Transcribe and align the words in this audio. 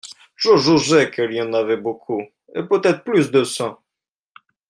Je 0.35 0.55
jugeais 0.57 1.11
qu'il 1.11 1.31
y 1.31 1.39
en 1.43 1.53
avait 1.53 1.77
beaucoup, 1.77 2.23
et 2.55 2.63
peut-être 2.63 3.03
plus 3.03 3.29
de 3.29 3.43
cent. 3.43 3.77